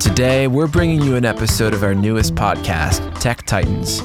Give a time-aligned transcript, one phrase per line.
[0.00, 4.00] Today, we're bringing you an episode of our newest podcast, Tech Titans.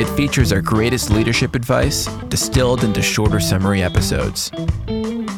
[0.00, 4.52] It features our greatest leadership advice distilled into shorter summary episodes.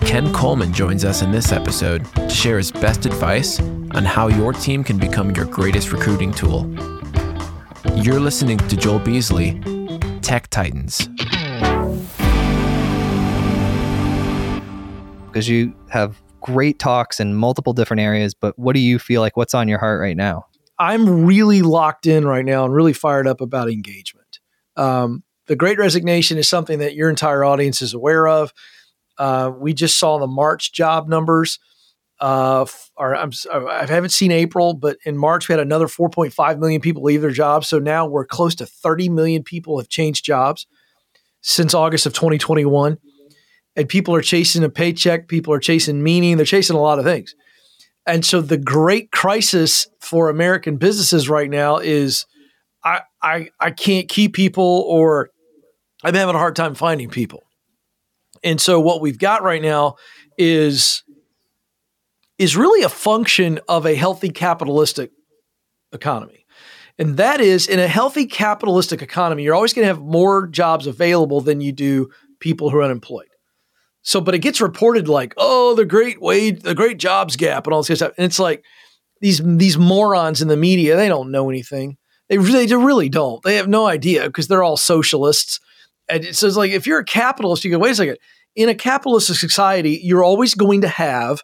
[0.03, 4.53] Ken Coleman joins us in this episode to share his best advice on how your
[4.53, 6.71] team can become your greatest recruiting tool.
[7.94, 9.58] You're listening to Joel Beasley,
[10.21, 11.08] Tech Titans.
[15.26, 19.37] Because you have great talks in multiple different areas, but what do you feel like?
[19.37, 20.47] What's on your heart right now?
[20.79, 24.38] I'm really locked in right now and really fired up about engagement.
[24.77, 28.52] Um, the Great Resignation is something that your entire audience is aware of.
[29.19, 31.59] Uh, we just saw the March job numbers.
[32.21, 32.65] Uh,
[32.97, 37.23] I'm, I haven't seen April, but in March we had another 4.5 million people leave
[37.23, 37.66] their jobs.
[37.66, 40.66] So now we're close to 30 million people have changed jobs
[41.41, 42.99] since August of 2021
[43.77, 47.05] and people are chasing a paycheck, people are chasing meaning, they're chasing a lot of
[47.05, 47.35] things.
[48.07, 52.27] And so the great crisis for American businesses right now is
[52.85, 55.30] I I I can't keep people or
[56.04, 57.43] I'm having a hard time finding people.
[58.45, 59.97] And so what we've got right now
[60.38, 61.02] is
[62.38, 65.10] is really a function of a healthy capitalistic
[65.92, 66.47] economy.
[66.98, 70.86] And that is in a healthy capitalistic economy, you're always going to have more jobs
[70.86, 72.10] available than you do
[72.41, 73.28] people who are unemployed.
[74.06, 77.74] So, but it gets reported like, oh, the great wage, the great jobs gap, and
[77.74, 78.12] all this stuff.
[78.16, 78.64] And it's like
[79.20, 81.96] these these morons in the media, they don't know anything.
[82.28, 83.42] They really, they really don't.
[83.42, 85.58] They have no idea because they're all socialists.
[86.08, 88.18] And it says like, if you're a capitalist, you go, wait a second.
[88.54, 91.42] In a capitalist society, you're always going to have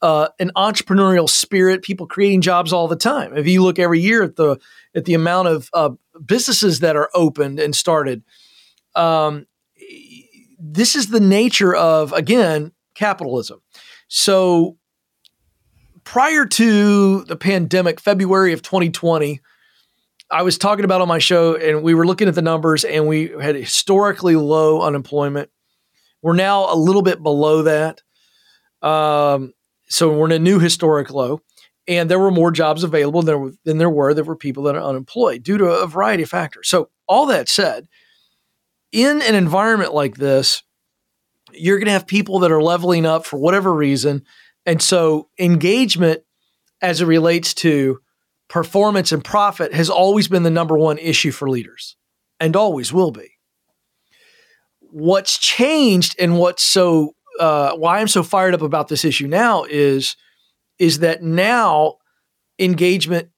[0.00, 3.36] uh, an entrepreneurial spirit, people creating jobs all the time.
[3.36, 4.58] If you look every year at the
[4.94, 5.90] at the amount of uh,
[6.24, 8.22] businesses that are opened and started,
[8.94, 9.46] um,
[10.58, 13.60] this is the nature of, again, capitalism.
[14.08, 14.78] So
[16.04, 19.40] prior to the pandemic, February of 2020,
[20.30, 23.06] I was talking about on my show and we were looking at the numbers and
[23.06, 25.50] we had historically low unemployment.
[26.22, 28.02] We're now a little bit below that.
[28.82, 29.52] Um,
[29.88, 31.42] so we're in a new historic low.
[31.88, 34.12] And there were more jobs available than there, than there were.
[34.12, 36.68] There were people that are unemployed due to a variety of factors.
[36.68, 37.86] So, all that said,
[38.92, 40.62] in an environment like this,
[41.52, 44.24] you're going to have people that are leveling up for whatever reason.
[44.64, 46.22] And so engagement
[46.82, 48.00] as it relates to
[48.48, 51.96] performance and profit has always been the number one issue for leaders
[52.38, 53.32] and always will be.
[54.80, 59.64] What's changed and what's so uh, why I'm so fired up about this issue now
[59.64, 60.16] is
[60.78, 61.96] is that now
[62.58, 63.28] engagement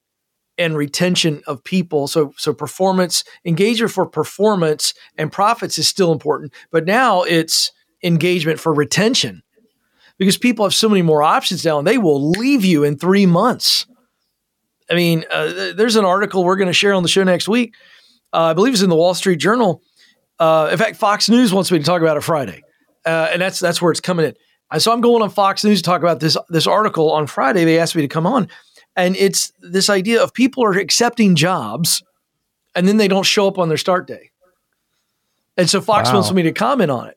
[0.59, 2.07] and retention of people.
[2.07, 7.71] So so performance engagement for performance and profits is still important, but now it's
[8.03, 9.41] engagement for retention
[10.19, 13.25] because people have so many more options now and they will leave you in three
[13.25, 13.87] months.
[14.91, 17.73] I mean, uh, there's an article we're going to share on the show next week.
[18.33, 19.81] Uh, I believe it's in the Wall Street Journal.
[20.39, 22.61] Uh, in fact, Fox News wants me to talk about it Friday,
[23.05, 24.79] uh, and that's that's where it's coming in.
[24.79, 27.65] So I'm going on Fox News to talk about this this article on Friday.
[27.65, 28.47] They asked me to come on,
[28.99, 32.03] and it's this idea of people are accepting jobs,
[32.75, 34.31] and then they don't show up on their start day.
[35.55, 36.15] And so Fox wow.
[36.15, 37.15] wants me to comment on it.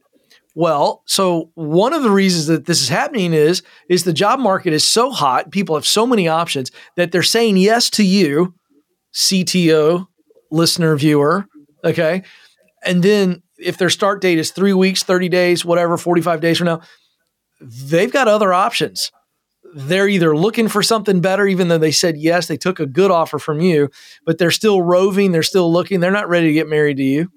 [0.55, 4.73] Well, so one of the reasons that this is happening is is the job market
[4.73, 8.55] is so hot, people have so many options that they're saying yes to you,
[9.13, 10.07] CTO,
[10.51, 11.47] listener, viewer,
[11.85, 12.23] okay?
[12.85, 16.67] And then if their start date is 3 weeks, 30 days, whatever, 45 days from
[16.67, 16.81] now,
[17.61, 19.11] they've got other options.
[19.75, 23.11] They're either looking for something better even though they said yes, they took a good
[23.11, 23.89] offer from you,
[24.27, 27.31] but they're still roving, they're still looking, they're not ready to get married to you.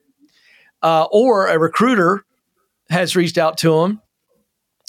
[0.82, 2.26] Uh, or a recruiter
[2.90, 4.02] has reached out to them.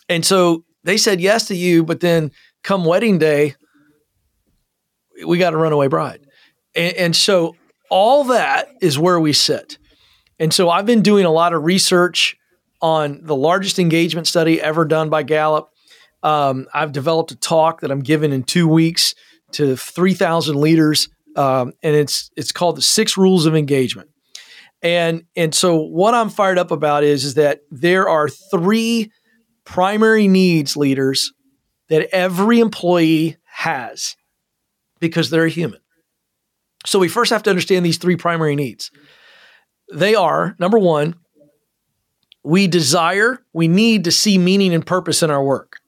[0.08, 2.30] And so they said yes to you, but then
[2.62, 3.54] come wedding day,
[5.26, 6.26] we got a runaway bride.
[6.74, 7.56] And, and, so
[7.90, 9.78] all that is where we sit.
[10.38, 12.36] And so I've been doing a lot of research
[12.82, 15.70] on the largest engagement study ever done by Gallup.
[16.22, 19.14] Um, I've developed a talk that I'm giving in two weeks
[19.52, 24.10] to 3,000 leaders, um, and it's it's called the Six Rules of Engagement.
[24.82, 29.10] And and so what I'm fired up about is is that there are three
[29.64, 31.32] primary needs leaders
[31.88, 34.16] that every employee has
[35.00, 35.80] because they're a human.
[36.84, 38.90] So we first have to understand these three primary needs.
[39.92, 41.14] They are number 1,
[42.44, 45.78] we desire, we need to see meaning and purpose in our work.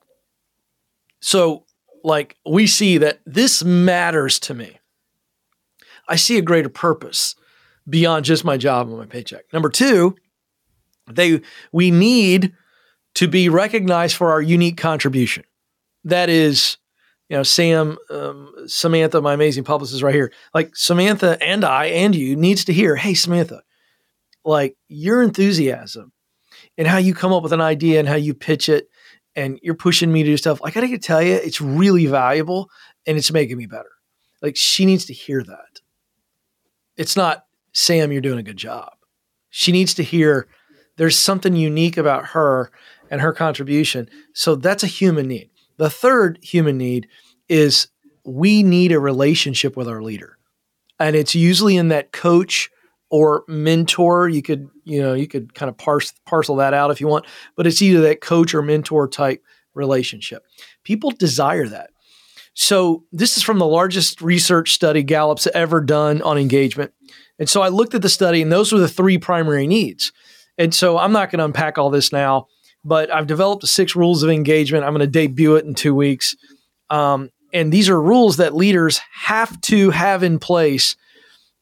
[1.20, 1.64] So
[2.04, 4.78] like we see that this matters to me.
[6.08, 7.34] I see a greater purpose
[7.88, 9.44] beyond just my job and my paycheck.
[9.52, 10.16] Number two,
[11.10, 11.40] they
[11.72, 12.54] we need
[13.14, 15.44] to be recognized for our unique contribution.
[16.04, 16.76] That is,
[17.28, 22.14] you know, Sam, um, Samantha, my amazing publicist right here, like Samantha and I and
[22.14, 23.62] you needs to hear, hey, Samantha,
[24.44, 26.12] like your enthusiasm
[26.76, 28.88] and how you come up with an idea and how you pitch it
[29.38, 30.60] and you're pushing me to do stuff.
[30.64, 32.70] I got to tell you, it's really valuable
[33.06, 33.92] and it's making me better.
[34.42, 35.80] Like she needs to hear that.
[36.96, 38.90] It's not, Sam, you're doing a good job.
[39.48, 40.48] She needs to hear
[40.96, 42.72] there's something unique about her
[43.12, 44.10] and her contribution.
[44.34, 45.50] So that's a human need.
[45.76, 47.06] The third human need
[47.48, 47.86] is
[48.24, 50.36] we need a relationship with our leader.
[50.98, 52.70] And it's usually in that coach
[53.10, 54.28] or mentor.
[54.28, 57.26] You could, you know, you could kind of parse parcel that out if you want,
[57.56, 59.42] but it's either that coach or mentor type
[59.74, 60.44] relationship.
[60.84, 61.90] People desire that.
[62.54, 66.92] So this is from the largest research study Gallup's ever done on engagement.
[67.38, 70.12] And so I looked at the study and those were the three primary needs.
[70.56, 72.48] And so I'm not going to unpack all this now
[72.84, 74.84] but I've developed six rules of engagement.
[74.84, 76.36] I'm going to debut it in two weeks.
[76.90, 80.96] Um, and these are rules that leaders have to have in place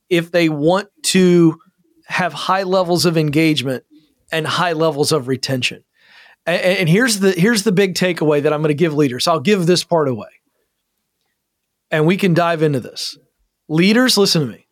[0.09, 1.59] if they want to
[2.07, 3.85] have high levels of engagement
[4.31, 5.85] and high levels of retention.
[6.47, 9.27] And, and here's the here's the big takeaway that I'm going to give leaders.
[9.27, 10.29] I'll give this part away.
[11.91, 13.17] And we can dive into this.
[13.69, 14.67] Leaders, listen to me.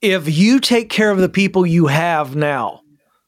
[0.00, 2.82] If you take care of the people you have now,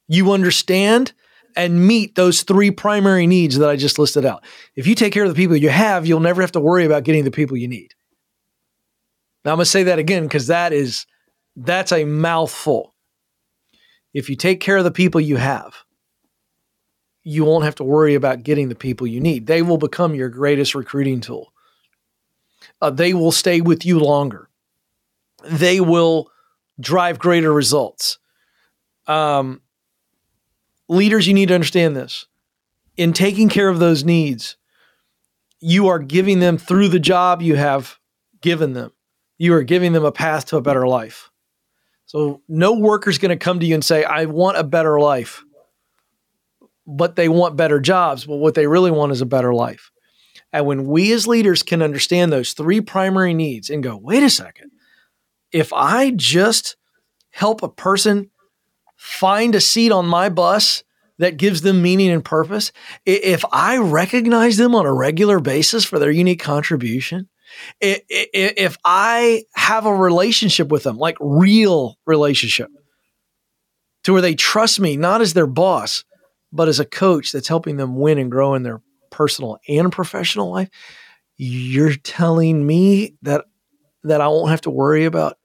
[0.09, 1.13] you understand
[1.57, 4.45] and meet those three primary needs that I just listed out.
[4.75, 7.05] If you take care of the people you have, you'll never have to worry about
[7.05, 7.95] getting the people you need.
[9.47, 11.07] Now I'm going to say that again because that is
[11.55, 12.95] that's a mouthful.
[14.13, 15.75] If you take care of the people you have,
[17.23, 19.47] you won't have to worry about getting the people you need.
[19.47, 21.53] They will become your greatest recruiting tool.
[22.83, 24.49] Uh, they will stay with you longer.
[25.45, 26.29] They will
[26.81, 28.19] drive greater results.
[29.07, 29.61] Um,
[30.89, 32.27] leaders, you need to understand this.
[32.97, 34.57] In taking care of those needs,
[35.61, 38.01] you are giving them through the job you have
[38.41, 38.93] given them,
[39.39, 41.31] you are giving them a path to a better life.
[42.07, 45.45] So, no worker's going to come to you and say, I want a better life,
[46.87, 48.25] but they want better jobs.
[48.27, 49.91] But what they really want is a better life.
[50.53, 54.31] And when we as leaders can understand those three primary needs and go, wait a
[54.31, 54.71] second,
[55.53, 56.77] if I just
[57.31, 58.31] help a person
[58.97, 60.83] find a seat on my bus
[61.19, 62.73] that gives them meaning and purpose,
[63.05, 67.29] if I recognize them on a regular basis for their unique contribution,
[67.81, 72.71] if I have a relationship with them, like real relationship,
[74.05, 76.05] to where they trust me not as their boss,
[76.53, 78.81] but as a coach that's helping them win and grow in their
[79.11, 80.69] personal and professional life,
[81.37, 83.45] you're telling me that
[84.05, 85.37] that I won't have to worry about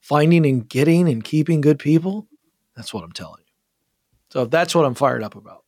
[0.00, 2.26] finding and getting and keeping good people?
[2.76, 3.52] That's what I'm telling you.
[4.30, 5.64] So that's what I'm fired up about.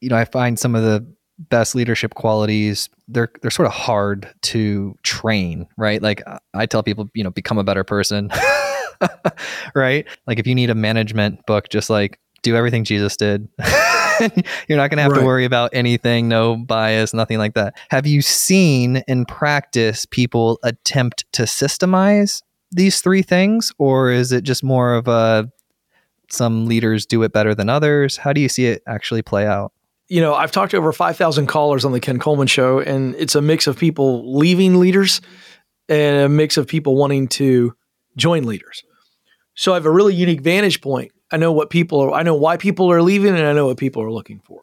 [0.00, 1.06] You know, I find some of the
[1.48, 6.02] best leadership qualities they're they're sort of hard to train, right?
[6.02, 6.22] Like
[6.54, 8.30] I tell people, you know, become a better person.
[9.74, 10.06] right?
[10.26, 13.48] Like if you need a management book just like do everything Jesus did.
[14.68, 15.20] You're not going to have right.
[15.20, 17.74] to worry about anything, no bias, nothing like that.
[17.90, 24.42] Have you seen in practice people attempt to systemize these three things or is it
[24.44, 25.50] just more of a
[26.30, 28.16] some leaders do it better than others?
[28.16, 29.72] How do you see it actually play out?
[30.12, 33.34] You know, I've talked to over 5,000 callers on the Ken Coleman show, and it's
[33.34, 35.22] a mix of people leaving leaders
[35.88, 37.72] and a mix of people wanting to
[38.14, 38.82] join leaders.
[39.54, 41.12] So I have a really unique vantage point.
[41.30, 43.78] I know what people are, I know why people are leaving, and I know what
[43.78, 44.60] people are looking for.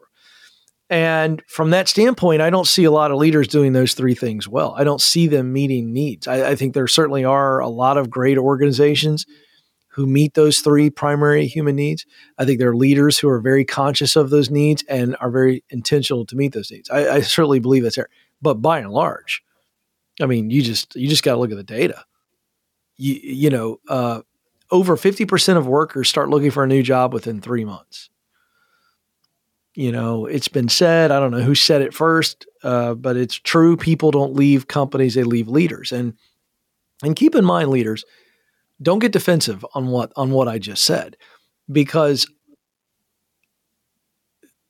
[0.88, 4.46] And from that standpoint, I don't see a lot of leaders doing those three things
[4.46, 4.76] well.
[4.78, 6.28] I don't see them meeting needs.
[6.28, 9.26] I, I think there certainly are a lot of great organizations
[9.90, 12.06] who meet those three primary human needs.
[12.38, 15.64] I think there are leaders who are very conscious of those needs and are very
[15.70, 16.88] intentional to meet those needs.
[16.90, 18.08] I, I certainly believe that's there.
[18.40, 19.42] But by and large,
[20.20, 22.04] I mean, you just you just got to look at the data.
[22.96, 24.22] You you know, uh,
[24.70, 28.10] over fifty percent of workers start looking for a new job within three months.
[29.74, 31.10] You know, it's been said.
[31.10, 33.76] I don't know who said it first, uh, but it's true.
[33.76, 35.90] People don't leave companies; they leave leaders.
[35.90, 36.14] And
[37.02, 38.04] and keep in mind, leaders,
[38.82, 41.16] don't get defensive on what on what I just said
[41.70, 42.26] because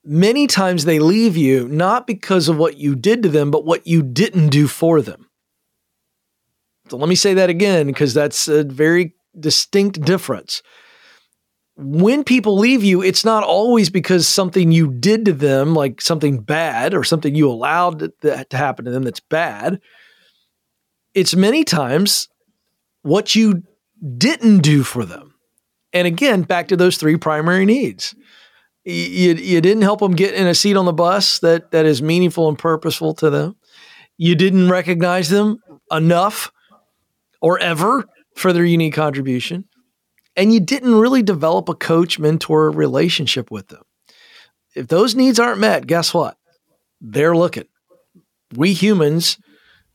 [0.04, 3.86] many times they leave you not because of what you did to them but what
[3.86, 5.26] you didn't do for them.
[6.88, 10.62] So let me say that again because that's a very distinct difference.
[11.76, 16.40] When people leave you, it's not always because something you did to them, like something
[16.40, 19.80] bad or something you allowed that to happen to them that's bad.
[21.14, 22.28] It's many times
[23.02, 23.62] what you
[24.16, 25.34] didn't do for them.
[25.92, 28.14] And again, back to those three primary needs.
[28.84, 32.00] You, you didn't help them get in a seat on the bus that, that is
[32.00, 33.56] meaningful and purposeful to them.
[34.22, 36.52] you didn't recognize them enough
[37.40, 38.04] or ever
[38.36, 39.64] for their unique contribution,
[40.36, 43.80] and you didn't really develop a coach mentor relationship with them.
[44.76, 46.36] If those needs aren't met, guess what?
[47.00, 47.64] They're looking.
[48.54, 49.38] We humans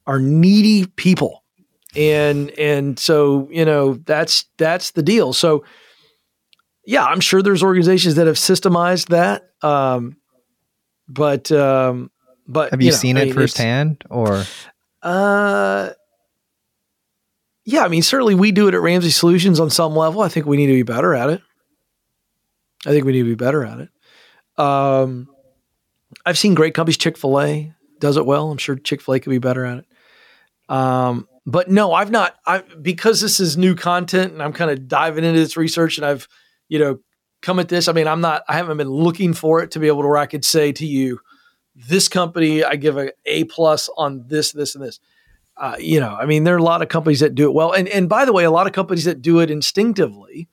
[0.08, 1.44] are needy people.
[1.96, 5.34] And and so, you know, that's that's the deal.
[5.34, 5.64] So
[6.86, 9.50] yeah, I'm sure there's organizations that have systemized that.
[9.62, 10.18] Um,
[11.08, 12.12] but um,
[12.48, 14.46] but have you, you know, seen I it firsthand or
[15.02, 15.92] Uh,
[17.64, 20.22] yeah, I mean, certainly we do it at Ramsey Solutions on some level.
[20.22, 21.42] I think we need to be better at it.
[22.86, 23.90] I think we need to be better at it.
[24.64, 25.28] Um,
[26.26, 26.98] I've seen great companies.
[26.98, 28.52] Chick Fil A does it well.
[28.52, 29.86] I'm sure Chick Fil A could be better at it.
[30.70, 32.36] Um, but no, I've not.
[32.46, 36.06] I because this is new content, and I'm kind of diving into this research, and
[36.06, 36.28] I've
[36.70, 37.00] you know
[37.42, 37.88] come at this.
[37.88, 38.44] I mean, I'm not.
[38.48, 40.86] I haven't been looking for it to be able to where I could say to
[40.86, 41.20] you,
[41.76, 45.00] this company, I give a A plus on this, this, and this.
[45.58, 47.72] Uh, you know, I mean, there are a lot of companies that do it well,
[47.72, 50.50] and and by the way, a lot of companies that do it instinctively,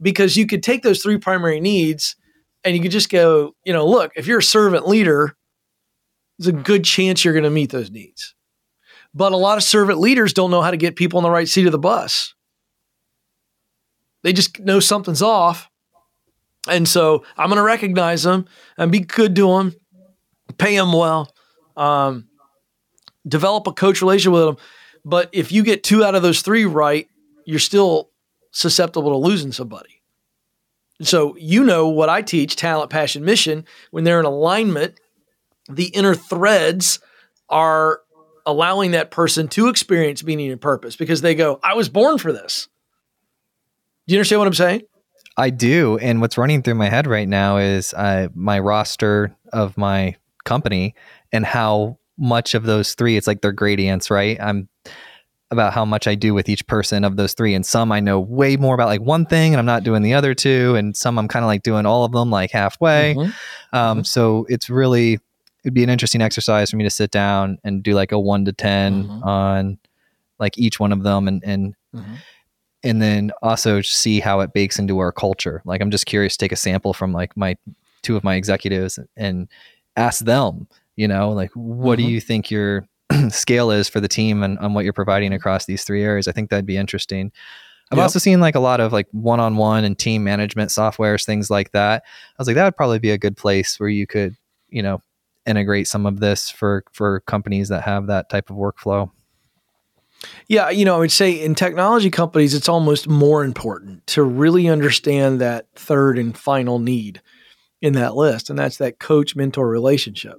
[0.00, 2.16] because you could take those three primary needs,
[2.64, 5.36] and you could just go, you know, look, if you're a servant leader,
[6.38, 8.34] there's a good chance you're going to meet those needs.
[9.14, 11.48] But a lot of servant leaders don't know how to get people in the right
[11.48, 12.34] seat of the bus.
[14.22, 15.68] They just know something's off.
[16.68, 18.46] And so I'm going to recognize them
[18.78, 19.74] and be good to them,
[20.58, 21.34] pay them well,
[21.76, 22.28] um,
[23.26, 24.56] develop a coach relationship with them.
[25.04, 27.08] But if you get two out of those three right,
[27.44, 28.10] you're still
[28.52, 30.02] susceptible to losing somebody.
[31.00, 33.64] So you know what I teach talent, passion, mission.
[33.90, 35.00] When they're in alignment,
[35.68, 37.00] the inner threads
[37.48, 38.00] are
[38.46, 42.32] allowing that person to experience meaning and purpose because they go, I was born for
[42.32, 42.68] this.
[44.06, 44.82] Do you understand what I'm saying?
[45.36, 45.96] I do.
[45.98, 50.94] And what's running through my head right now is uh, my roster of my company
[51.32, 54.38] and how much of those three, it's like they're gradients, right?
[54.40, 54.68] I'm
[55.50, 57.54] about how much I do with each person of those three.
[57.54, 60.14] And some I know way more about like one thing and I'm not doing the
[60.14, 60.74] other two.
[60.76, 63.14] And some I'm kind of like doing all of them like halfway.
[63.14, 63.76] Mm-hmm.
[63.76, 64.06] Um, Mhm.
[64.06, 65.18] So it's really,
[65.64, 68.44] it'd be an interesting exercise for me to sit down and do like a one
[68.44, 69.26] to 10 Mhm.
[69.26, 69.78] on
[70.38, 72.18] like each one of them and, and Mhm.
[72.84, 75.62] and then also see how it bakes into our culture.
[75.64, 77.56] Like I'm just curious to take a sample from like my
[78.02, 79.46] two of my executives and
[79.96, 80.66] ask them,
[80.96, 82.08] you know, like what do Mhm.
[82.10, 82.84] you think your
[83.28, 86.26] scale is for the team and on what you're providing across these three areas?
[86.26, 87.30] I think that'd be interesting.
[87.92, 88.02] I've Yep.
[88.04, 92.02] also seen like a lot of like one-on-one and team management softwares, things like that.
[92.04, 94.34] I was like, that would probably be a good place where you could,
[94.70, 95.02] you know,
[95.46, 99.10] integrate some of this for for companies that have that type of workflow.
[100.48, 104.68] Yeah, you know, I would say in technology companies, it's almost more important to really
[104.68, 107.20] understand that third and final need
[107.80, 110.36] in that list, and that's that coach mentor relationship.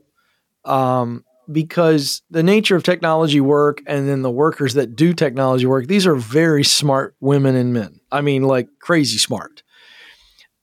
[0.63, 5.87] Um, because the nature of technology work and then the workers that do technology work,
[5.87, 7.99] these are very smart women and men.
[8.11, 9.62] I mean, like crazy smart.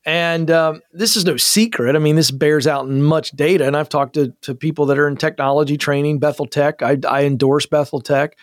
[0.07, 1.95] And um, this is no secret.
[1.95, 3.67] I mean, this bears out in much data.
[3.67, 6.83] And I've talked to, to people that are in technology training, Bethel Tech.
[6.83, 8.37] I, I endorse Bethel Tech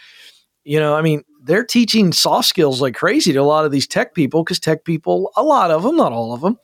[0.67, 3.87] you know, I mean, they're teaching soft skills like crazy to a lot of these
[3.87, 6.59] tech people because tech people, a lot of them, not all of them,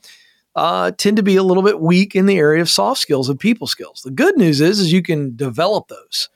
[0.56, 3.40] uh, tend to be a little bit weak in the area of soft skills and
[3.40, 4.02] people skills.
[4.04, 6.28] The good news is, is you can develop those.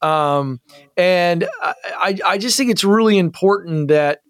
[0.00, 0.60] Um,
[0.96, 4.20] and I, I, just think it's really important that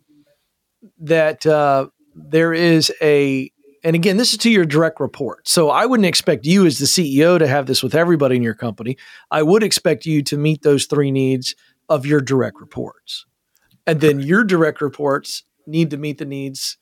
[1.00, 3.52] that uh, there is a
[3.88, 5.48] and again, this is to your direct report.
[5.48, 8.52] So I wouldn't expect you as the CEO to have this with everybody in your
[8.52, 8.98] company.
[9.30, 11.54] I would expect you to meet those three needs
[11.88, 13.24] of your direct reports.
[13.86, 16.76] And then your direct reports need to meet the needs,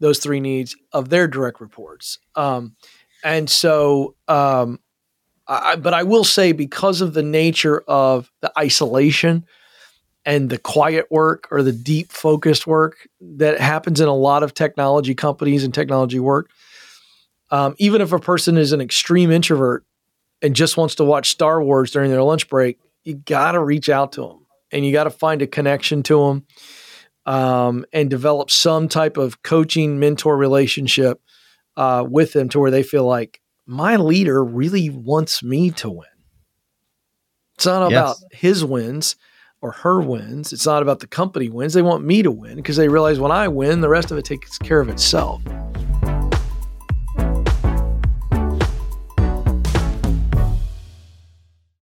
[0.00, 2.20] those three needs of their direct reports.
[2.36, 2.74] Um,
[3.22, 4.80] and so, um,
[5.46, 9.44] I, but I will say, because of the nature of the isolation
[10.26, 14.52] and the quiet work or the deep focused work that happens in a lot of
[14.52, 16.50] technology companies and technology work,
[17.52, 19.84] um, even if a person is an extreme introvert
[20.42, 23.88] and just wants to watch Star Wars during their lunch break, you got to reach
[23.88, 26.46] out to them and you got to find a connection to them
[27.24, 31.20] um, and develop some type of coaching mentor relationship
[31.76, 36.08] uh, with them to where they feel like my leader really wants me to win.
[37.54, 39.14] It's not about his wins
[39.60, 40.52] or her wins.
[40.52, 41.74] It's not about the company wins.
[41.74, 44.24] They want me to win because they realize when I win, the rest of it
[44.24, 45.42] takes care of itself.